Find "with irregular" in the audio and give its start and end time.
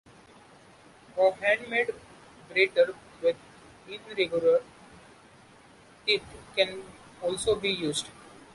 3.21-4.63